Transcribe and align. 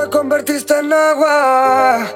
te 0.00 0.10
convertiste 0.10 0.78
en 0.78 0.92
agua, 0.92 2.06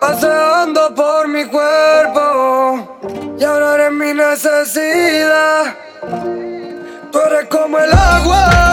paseando 0.00 0.94
por 0.94 1.28
mi 1.28 1.44
cuerpo. 1.46 2.98
Y 3.38 3.44
ahora 3.44 3.74
eres 3.74 3.92
mi 3.92 4.12
necesidad. 4.12 5.74
Tú 7.10 7.20
eres 7.20 7.48
como 7.48 7.78
el 7.78 7.92
agua. 7.92 8.63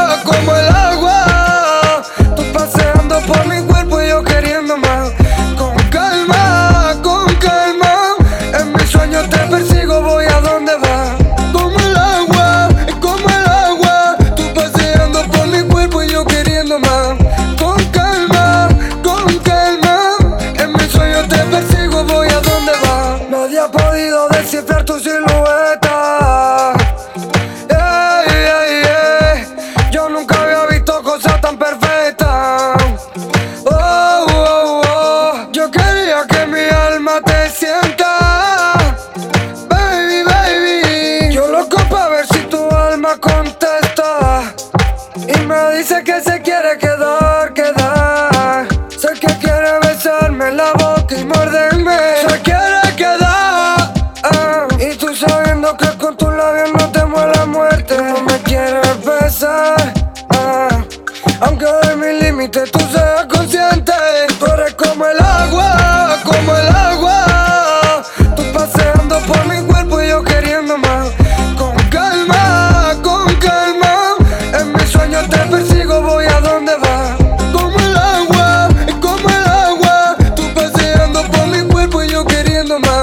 Aunque 61.41 61.65
de 61.65 61.95
mi 61.95 62.21
límite 62.21 62.61
tú 62.67 62.79
seas 62.91 63.25
consciente, 63.25 63.93
tú 64.39 64.45
eres 64.45 64.75
como 64.75 65.05
el 65.07 65.19
agua, 65.19 66.17
como 66.23 66.55
el 66.55 66.67
agua. 66.67 68.03
Tú 68.35 68.43
paseando 68.53 69.19
por 69.21 69.47
mi 69.47 69.59
cuerpo 69.65 70.01
y 70.01 70.09
yo 70.09 70.23
queriendo 70.23 70.77
más. 70.77 71.09
Con 71.57 71.75
calma, 71.89 72.95
con 73.01 73.33
calma. 73.35 74.13
En 74.59 74.71
mis 74.71 74.89
sueños 74.89 75.27
te 75.29 75.37
persigo, 75.37 76.01
voy 76.01 76.25
a 76.25 76.39
donde 76.41 76.75
vas. 76.77 77.17
Como 77.51 77.79
el 77.79 77.97
agua, 77.97 78.69
como 79.01 79.29
el 79.29 79.47
agua. 79.47 80.15
Tú 80.35 80.43
paseando 80.53 81.23
por 81.23 81.47
mi 81.47 81.61
cuerpo 81.63 82.03
y 82.03 82.09
yo 82.09 82.23
queriendo 82.23 82.79
más. 82.79 83.00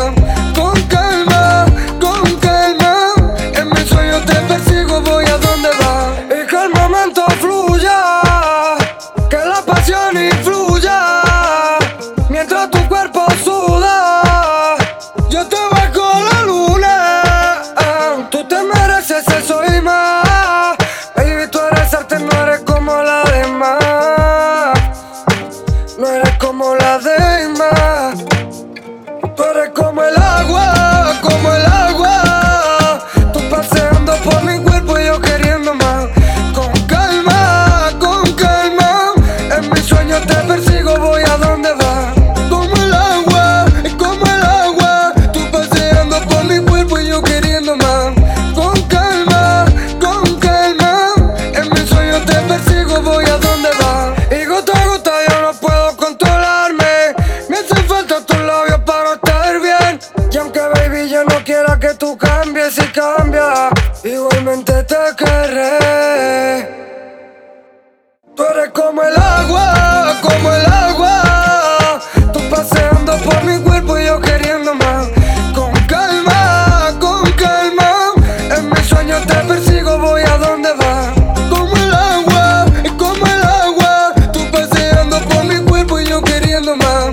mientras 12.48 12.70
tu 12.70 12.88
cuerpo 12.88 13.26
suda. 13.44 14.76
Yo 15.28 15.46
te 15.46 15.56
bajo 15.70 16.20
la 16.32 16.42
luna. 16.42 17.62
Tú 18.30 18.46
te 18.48 18.62
mereces 18.62 19.26
eso 19.28 19.60
y 19.66 19.80
más. 19.82 20.76
Baby, 21.14 21.48
tú 21.50 21.58
eres 21.70 21.92
arte, 21.94 22.18
no 22.18 22.30
eres 22.42 22.60
como 22.60 23.02
la 23.02 23.22
demás. 23.24 24.74
No 25.98 26.06
eres 26.08 26.38
como 26.38 26.74
la 26.74 26.98
demás. 26.98 28.24
Tú 29.36 29.44
eres 29.44 29.70
como 29.74 30.02
el 30.02 30.17
como 68.72 69.02
el 69.02 69.16
agua, 69.16 70.14
como 70.22 70.52
el 70.52 70.66
agua. 70.66 72.00
Tú 72.32 72.40
paseando 72.50 73.16
por 73.18 73.44
mi 73.44 73.58
cuerpo 73.58 73.98
y 73.98 74.06
yo 74.06 74.20
queriendo 74.20 74.74
más. 74.74 75.08
Con 75.54 75.72
calma, 75.86 76.94
con 77.00 77.30
calma. 77.32 78.12
En 78.56 78.68
mis 78.70 78.86
sueños 78.86 79.24
te 79.26 79.34
persigo, 79.34 79.98
voy 79.98 80.22
a 80.22 80.36
donde 80.38 80.72
vas. 80.74 81.08
Como 81.50 81.76
el 81.76 81.94
agua, 81.94 82.66
como 82.96 83.26
el 83.26 83.42
agua. 83.42 84.12
Tú 84.32 84.40
paseando 84.50 85.18
por 85.28 85.44
mi 85.44 85.56
cuerpo 85.64 86.00
y 86.00 86.06
yo 86.06 86.22
queriendo 86.22 86.76
más. 86.76 87.07